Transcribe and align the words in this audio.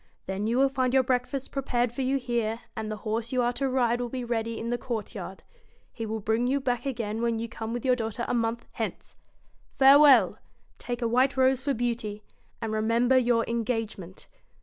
Then 0.25 0.47
you 0.47 0.57
will 0.57 0.67
find 0.67 0.95
your 0.95 1.03
breakfast 1.03 1.51
prepared 1.51 1.91
for 1.91 2.01
you 2.01 2.17
here, 2.17 2.61
and 2.75 2.89
the 2.89 2.95
horse 3.05 3.31
you 3.31 3.43
are 3.43 3.53
to 3.53 3.69
ride 3.69 4.01
will 4.01 4.09
be 4.09 4.23
ready 4.23 4.57
in 4.57 4.71
the 4.71 4.77
court 4.79 5.13
yard. 5.13 5.43
He 5.93 6.07
will 6.07 6.19
bring 6.19 6.47
you 6.47 6.59
back 6.59 6.87
again 6.87 7.21
when 7.21 7.37
you 7.37 7.47
come 7.47 7.71
with 7.71 7.85
your 7.85 7.95
daughter 7.95 8.25
a 8.27 8.33
month 8.33 8.65
hence. 8.71 9.15
Fare 9.77 9.99
well! 9.99 10.39
take 10.79 11.03
a 11.03 11.07
white 11.07 11.37
rose 11.37 11.61
for 11.63 11.75
Beauty; 11.75 12.23
and 12.63 12.71
remember 12.73 13.15
your 13.15 13.45
engagement.' 13.47 14.27